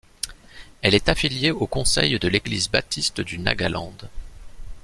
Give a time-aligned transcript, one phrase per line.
[0.81, 3.93] Elle est affiliée au Conseil de l'église baptiste du Nagaland.